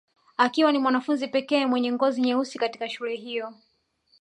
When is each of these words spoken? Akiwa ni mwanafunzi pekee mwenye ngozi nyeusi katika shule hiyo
Akiwa 0.37 0.71
ni 0.71 0.79
mwanafunzi 0.79 1.27
pekee 1.27 1.65
mwenye 1.65 1.91
ngozi 1.91 2.21
nyeusi 2.21 2.59
katika 2.59 2.89
shule 2.89 3.15
hiyo 3.15 3.53